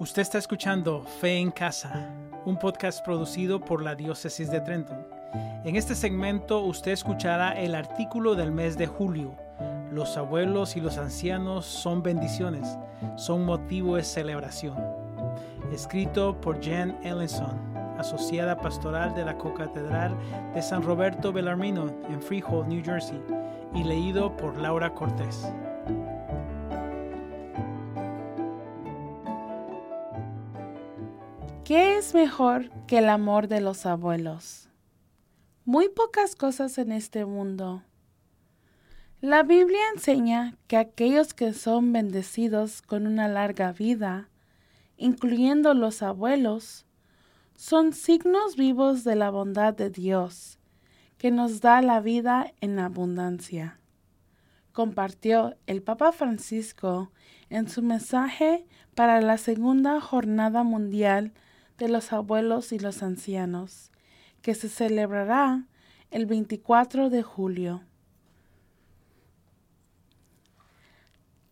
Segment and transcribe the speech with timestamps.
[0.00, 2.10] Usted está escuchando Fe en Casa,
[2.44, 5.06] un podcast producido por la Diócesis de Trenton.
[5.64, 9.36] En este segmento usted escuchará el artículo del mes de julio.
[9.92, 12.76] Los abuelos y los ancianos son bendiciones,
[13.14, 14.76] son motivo de celebración.
[15.72, 17.56] Escrito por Jen Ellenson,
[17.96, 20.16] asociada pastoral de la Cocatedral
[20.54, 23.22] de San Roberto Bellarmino en Freehold, New Jersey,
[23.72, 25.48] y leído por Laura Cortés.
[31.64, 34.68] ¿Qué es mejor que el amor de los abuelos?
[35.64, 37.82] Muy pocas cosas en este mundo.
[39.22, 44.28] La Biblia enseña que aquellos que son bendecidos con una larga vida,
[44.98, 46.84] incluyendo los abuelos,
[47.56, 50.58] son signos vivos de la bondad de Dios,
[51.16, 53.80] que nos da la vida en abundancia.
[54.72, 57.10] Compartió el Papa Francisco
[57.48, 61.32] en su mensaje para la Segunda Jornada Mundial
[61.78, 63.90] de los abuelos y los ancianos,
[64.42, 65.66] que se celebrará
[66.10, 67.82] el 24 de julio.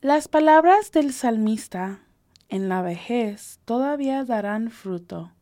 [0.00, 2.00] Las palabras del salmista
[2.48, 5.32] en la vejez todavía darán fruto.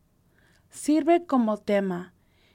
[0.71, 2.15] Sirve como tema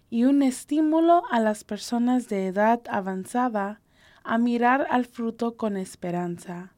[0.09, 3.81] y un estímulo a las personas de edad avanzada
[4.23, 6.73] a mirar al fruto con esperanza.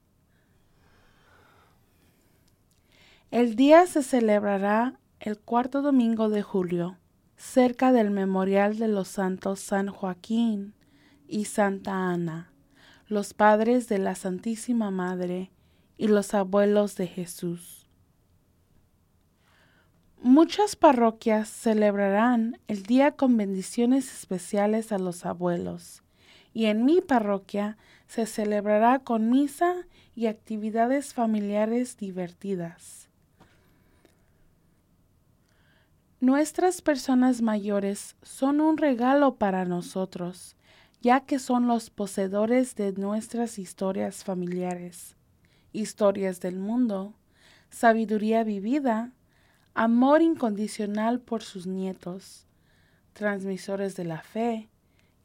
[3.32, 6.98] El día se celebrará el cuarto domingo de julio,
[7.36, 10.74] cerca del memorial de los santos San Joaquín
[11.28, 12.54] y Santa Ana,
[13.08, 15.52] los padres de la Santísima Madre
[15.98, 17.90] y los abuelos de Jesús.
[20.22, 26.02] Muchas parroquias celebrarán el día con bendiciones especiales a los abuelos,
[26.54, 33.09] y en mi parroquia se celebrará con misa y actividades familiares divertidas.
[36.22, 40.58] Nuestras personas mayores son un regalo para nosotros,
[41.02, 45.16] ya que son los poseedores de nuestras historias familiares,
[45.72, 47.14] historias del mundo,
[47.70, 49.14] sabiduría vivida,
[49.74, 52.46] amor incondicional por sus nietos,
[53.14, 54.68] transmisores de la fe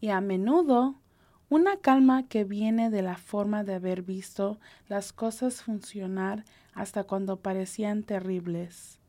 [0.00, 1.00] y a menudo
[1.48, 7.40] una calma que viene de la forma de haber visto las cosas funcionar hasta cuando
[7.40, 9.00] parecían terribles.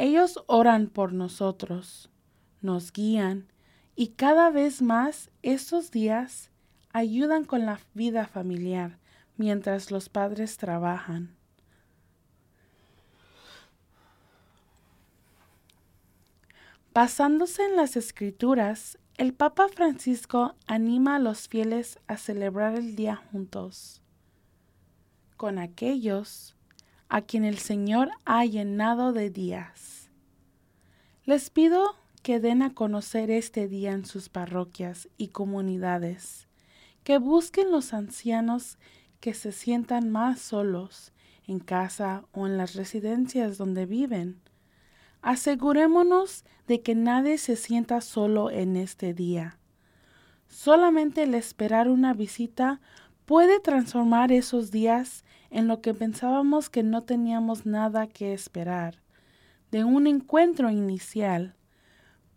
[0.00, 2.08] Ellos oran por nosotros,
[2.60, 3.48] nos guían
[3.96, 6.52] y cada vez más estos días
[6.92, 9.00] ayudan con la vida familiar
[9.36, 11.34] mientras los padres trabajan.
[16.94, 23.16] Basándose en las escrituras, el Papa Francisco anima a los fieles a celebrar el día
[23.16, 24.00] juntos
[25.36, 26.54] con aquellos
[27.08, 30.10] a quien el Señor ha llenado de días.
[31.24, 36.48] Les pido que den a conocer este día en sus parroquias y comunidades,
[37.04, 38.78] que busquen los ancianos
[39.20, 41.12] que se sientan más solos
[41.46, 44.40] en casa o en las residencias donde viven.
[45.22, 49.58] Asegurémonos de que nadie se sienta solo en este día.
[50.48, 52.80] Solamente el esperar una visita
[53.28, 59.02] puede transformar esos días en lo que pensábamos que no teníamos nada que esperar.
[59.70, 61.54] De un encuentro inicial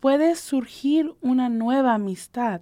[0.00, 2.60] puede surgir una nueva amistad.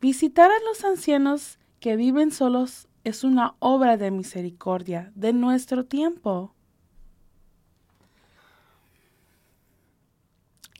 [0.00, 6.52] Visitar a los ancianos que viven solos es una obra de misericordia de nuestro tiempo.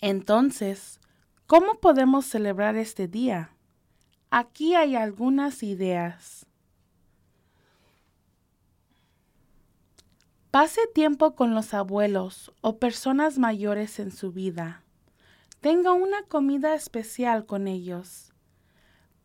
[0.00, 0.98] Entonces,
[1.46, 3.52] ¿cómo podemos celebrar este día?
[4.30, 6.44] Aquí hay algunas ideas.
[10.50, 14.82] Pase tiempo con los abuelos o personas mayores en su vida.
[15.60, 18.34] Tenga una comida especial con ellos.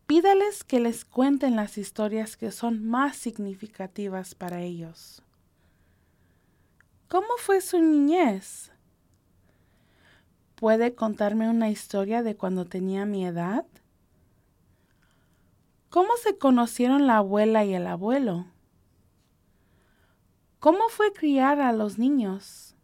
[0.06, 5.22] Pídales que les cuenten las historias que son más significativas para ellos.
[7.08, 8.72] ¿Cómo fue su niñez?
[10.54, 13.66] ¿Puede contarme una historia de cuando tenía mi edad?
[15.94, 18.46] ¿Cómo se conocieron la abuela y el abuelo?
[20.58, 22.74] ¿Cómo fue criar a los niños?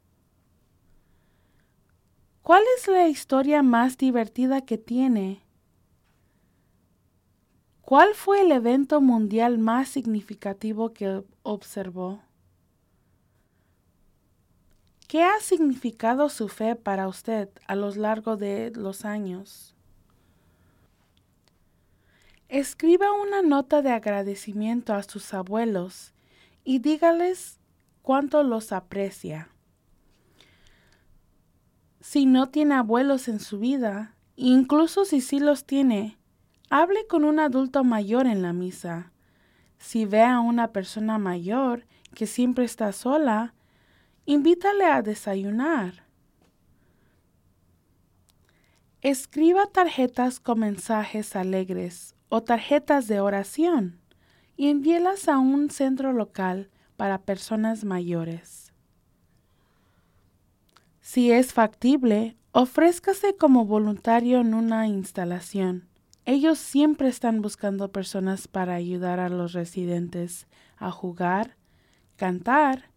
[2.41, 5.43] ¿Cuál es la historia más divertida que tiene?
[7.81, 12.23] ¿Cuál fue el evento mundial más significativo que observó?
[15.09, 19.75] ¿Qué ha significado su fe para usted a lo largo de los años?
[22.51, 26.15] Escriba una nota de agradecimiento a sus abuelos
[26.65, 27.61] y dígales
[28.03, 29.51] cuánto los aprecia.
[32.01, 36.19] Si no tiene abuelos en su vida, incluso si sí los tiene,
[36.71, 39.13] hable con un adulto mayor en la misa.
[39.79, 41.87] Si ve a una persona mayor
[42.17, 43.55] que siempre está sola,
[44.27, 46.05] invítale a desayunar.
[49.03, 54.01] Escriba tarjetas con mensajes alegres o tarjetas de oración
[54.57, 58.73] y envíelas a un centro local para personas mayores.
[61.01, 65.89] Si es factible, ofrézcase como voluntario en una instalación.
[66.25, 70.47] Ellos siempre están buscando personas para ayudar a los residentes
[70.77, 71.57] a jugar,
[72.17, 72.91] cantar,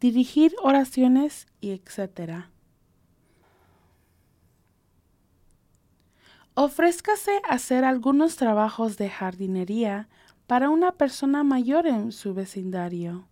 [0.00, 2.46] dirigir oraciones y etc.
[6.54, 10.10] Ofrézcase hacer algunos trabajos de jardinería
[10.46, 13.26] para una persona mayor en su vecindario.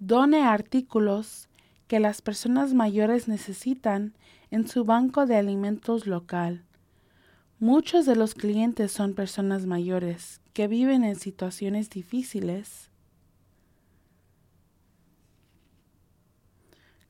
[0.00, 1.48] Done artículos
[1.86, 4.16] que las personas mayores necesitan
[4.50, 6.64] en su banco de alimentos local.
[7.60, 12.89] Muchos de los clientes son personas mayores que viven en situaciones difíciles.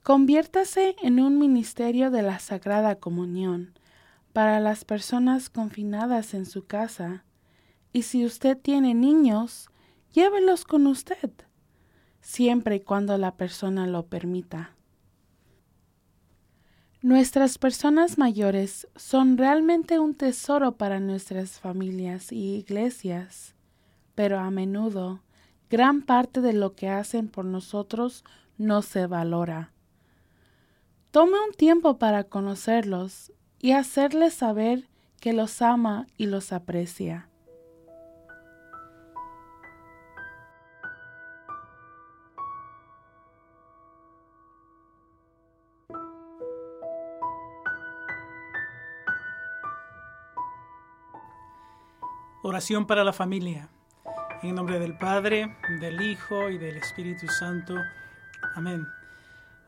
[0.03, 3.75] Conviértase en un ministerio de la Sagrada Comunión
[4.33, 7.25] para las personas confinadas en su casa
[7.93, 9.69] y si usted tiene niños,
[10.15, 11.31] llévelos con usted,
[12.23, 14.75] siempre y cuando la persona lo permita.
[17.03, 23.55] Nuestras personas mayores son realmente un tesoro para nuestras familias y iglesias,
[24.15, 25.21] pero a menudo
[25.69, 28.25] gran parte de lo que hacen por nosotros
[28.57, 29.75] no se valora.
[31.11, 34.89] Tome un tiempo para conocerlos y hacerles saber
[35.21, 37.29] que los ama y los aprecia.
[52.45, 53.69] Oración para la familia.
[54.45, 57.75] En nombre del Padre, del Hijo y del Espíritu Santo.
[58.55, 58.87] Amén.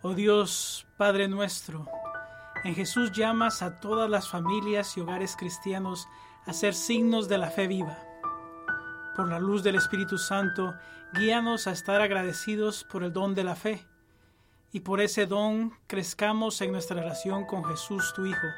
[0.05, 1.87] Oh Dios, Padre nuestro,
[2.65, 6.09] en Jesús llamas a todas las familias y hogares cristianos
[6.45, 7.97] a ser signos de la fe viva.
[9.15, 10.75] Por la luz del Espíritu Santo,
[11.15, 13.87] guíanos a estar agradecidos por el don de la fe.
[14.73, 18.49] Y por ese don crezcamos en nuestra relación con Jesús, tu Hijo,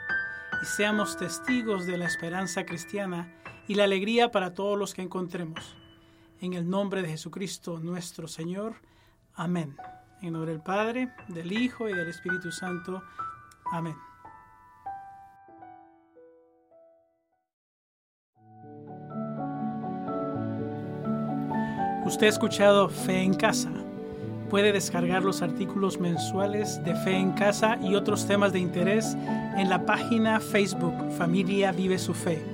[0.63, 3.35] y seamos testigos de la esperanza cristiana
[3.69, 5.77] y la alegría para todos los que encontremos.
[6.41, 8.77] En el nombre de Jesucristo nuestro Señor.
[9.35, 9.77] Amén.
[10.23, 13.03] En nombre del Padre, del Hijo y del Espíritu Santo.
[13.73, 13.95] Amén.
[22.05, 23.71] Usted ha escuchado Fe en Casa.
[24.51, 29.17] Puede descargar los artículos mensuales de Fe en Casa y otros temas de interés
[29.57, 32.54] en la página Facebook Familia Vive su Fe.